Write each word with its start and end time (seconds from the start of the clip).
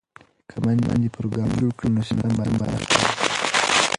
که 0.49 0.55
میندې 0.63 1.13
پروګرامونه 1.17 1.57
جوړ 1.61 1.71
کړي 1.77 1.89
نو 1.95 2.01
سیسټم 2.09 2.31
به 2.37 2.43
نه 2.51 2.57
خرابیږي. 2.59 2.99